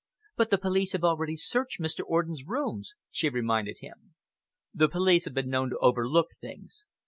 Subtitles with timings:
[0.35, 2.01] "But the police have already searched Mr.
[2.03, 4.15] Orden's rooms," she reminded him.
[4.73, 6.87] "The police have been known to overlook things.